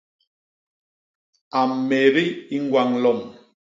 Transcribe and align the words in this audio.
A 1.59 1.59
mmédi 1.69 2.25
i 2.55 2.57
ñgwañ 2.63 2.89
lom. 3.03 3.19